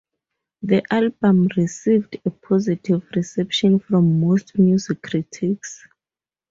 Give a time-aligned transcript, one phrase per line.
[0.63, 5.87] The album received a positive reception from most music critics.